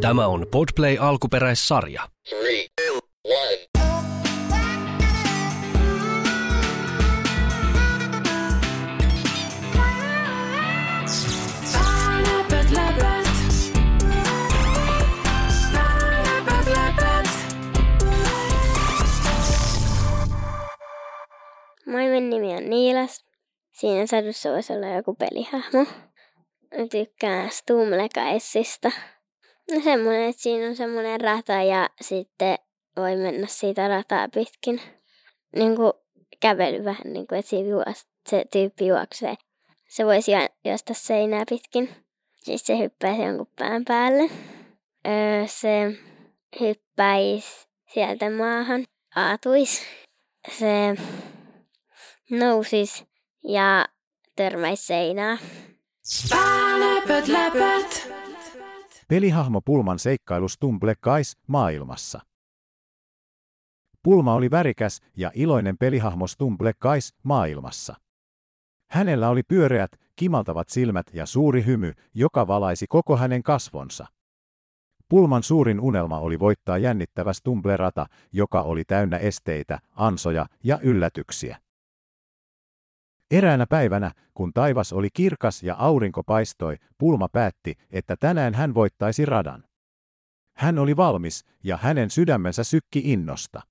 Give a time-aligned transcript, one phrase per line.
[0.00, 2.08] Tämä on Podplay alkuperäissarja.
[2.28, 3.66] Three, two, one.
[21.86, 23.24] Moi, minun nimi on Niilas.
[23.72, 25.86] Siinä sadussa voisi olla joku pelihahmo.
[26.78, 28.90] Mä tykkään Stumlekaissista.
[29.70, 32.58] No semmoinen, että siinä on semmoinen rata ja sitten
[32.96, 34.80] voi mennä siitä rataa pitkin.
[35.56, 35.92] Niin kuin
[36.40, 39.34] kävely vähän niin kuin, että juos, se tyyppi juoksee.
[39.88, 40.32] Se voisi
[40.64, 41.88] juosta seinää pitkin.
[42.36, 44.30] Siis se hyppäisi jonkun pään päälle.
[45.06, 45.92] Öö, se
[46.60, 49.82] hyppäisi sieltä maahan, aatuisi.
[50.58, 50.96] Se
[52.30, 53.04] nousis
[53.44, 53.86] ja
[54.36, 55.38] törmäisi seinää.
[56.30, 57.99] Päälöpöt, läpöt.
[59.10, 62.20] Pelihahmo Pulman seikkailu Stumble Guys maailmassa.
[64.02, 67.94] Pulma oli värikäs ja iloinen pelihahmo Stumble Guys maailmassa.
[68.90, 74.06] Hänellä oli pyöreät, kimaltavat silmät ja suuri hymy, joka valaisi koko hänen kasvonsa.
[75.08, 81.58] Pulman suurin unelma oli voittaa jännittävä Stumble-rata, joka oli täynnä esteitä, ansoja ja yllätyksiä.
[83.30, 89.26] Eräänä päivänä, kun taivas oli kirkas ja aurinko paistoi, Pulma päätti, että tänään hän voittaisi
[89.26, 89.64] radan.
[90.56, 93.62] Hän oli valmis, ja hänen sydämensä sykki innosta.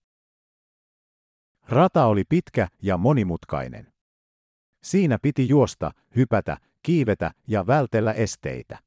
[1.67, 3.93] Rata oli pitkä ja monimutkainen.
[4.83, 8.79] Siinä piti juosta, hypätä, kiivetä ja vältellä esteitä.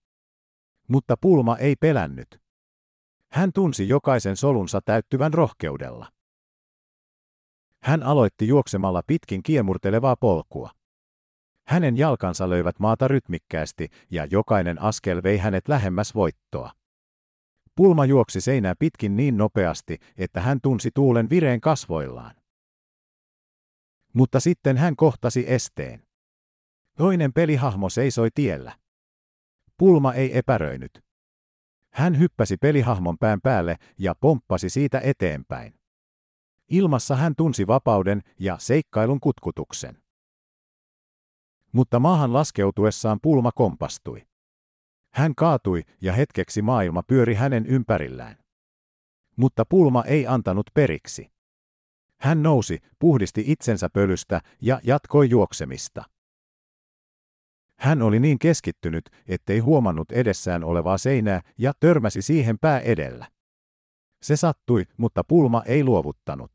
[0.88, 2.42] Mutta Pulma ei pelännyt.
[3.32, 6.12] Hän tunsi jokaisen solunsa täyttyvän rohkeudella.
[7.82, 10.70] Hän aloitti juoksemalla pitkin kiemurtelevaa polkua.
[11.66, 16.72] Hänen jalkansa löivät maata rytmikkäästi ja jokainen askel vei hänet lähemmäs voittoa.
[17.74, 22.34] Pulma juoksi seinää pitkin niin nopeasti, että hän tunsi tuulen vireen kasvoillaan.
[24.12, 26.02] Mutta sitten hän kohtasi esteen.
[26.96, 28.78] Toinen pelihahmo seisoi tiellä.
[29.78, 31.04] Pulma ei epäröinyt.
[31.94, 35.81] Hän hyppäsi pelihahmon pään päälle ja pomppasi siitä eteenpäin.
[36.72, 40.02] Ilmassa hän tunsi vapauden ja seikkailun kutkutuksen.
[41.72, 44.26] Mutta maahan laskeutuessaan pulma kompastui.
[45.14, 48.36] Hän kaatui ja hetkeksi maailma pyöri hänen ympärillään.
[49.36, 51.32] Mutta pulma ei antanut periksi.
[52.20, 56.04] Hän nousi, puhdisti itsensä pölystä ja jatkoi juoksemista.
[57.78, 63.26] Hän oli niin keskittynyt, ettei huomannut edessään olevaa seinää ja törmäsi siihen pää edellä.
[64.22, 66.50] Se sattui, mutta pulma ei luovuttanut.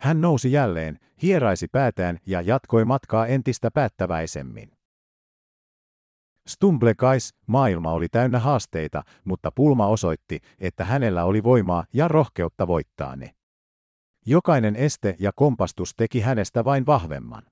[0.00, 4.72] Hän nousi jälleen, hieraisi päätään ja jatkoi matkaa entistä päättäväisemmin.
[6.46, 13.16] Stumblekais maailma oli täynnä haasteita, mutta pulma osoitti, että hänellä oli voimaa ja rohkeutta voittaa
[13.16, 13.34] ne.
[14.26, 17.42] Jokainen este ja kompastus teki hänestä vain vahvemman.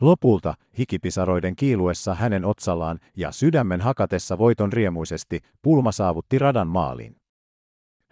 [0.00, 7.23] Lopulta, hikipisaroiden kiiluessa hänen otsallaan ja sydämen hakatessa voiton riemuisesti, pulma saavutti radan maaliin.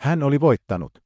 [0.03, 0.99] Hän oli voittanut.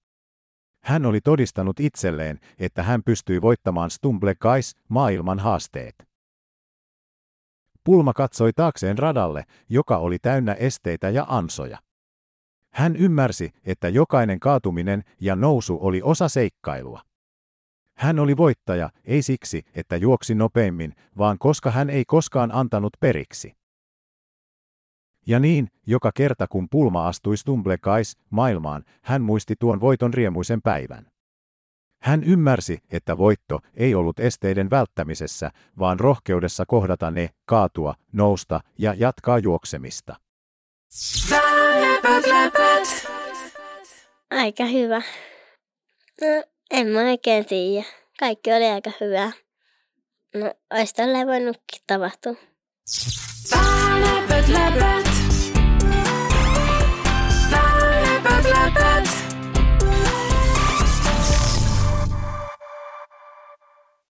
[0.84, 6.08] Hän oli todistanut itselleen, että hän pystyi voittamaan Stumble Guys maailman haasteet.
[7.84, 11.78] Pulma katsoi taakseen radalle, joka oli täynnä esteitä ja ansoja.
[12.72, 17.00] Hän ymmärsi, että jokainen kaatuminen ja nousu oli osa seikkailua.
[17.94, 23.55] Hän oli voittaja, ei siksi, että juoksi nopeimmin, vaan koska hän ei koskaan antanut periksi.
[25.26, 31.06] Ja niin, joka kerta kun pulma astui Stumblekais maailmaan, hän muisti tuon voiton riemuisen päivän.
[32.02, 38.94] Hän ymmärsi, että voitto ei ollut esteiden välttämisessä, vaan rohkeudessa kohdata ne, kaatua, nousta ja
[38.94, 40.16] jatkaa juoksemista.
[44.30, 45.02] Aika hyvä.
[46.20, 47.86] No, en mä oikein tiedä.
[48.18, 49.32] Kaikki oli aika hyvää.
[50.34, 52.34] No, olisi tälleen voinutkin tapahtua.
[54.00, 55.05] Läpöt, läpöt.